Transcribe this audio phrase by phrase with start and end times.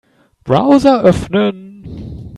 [0.45, 1.85] Browser öffnen.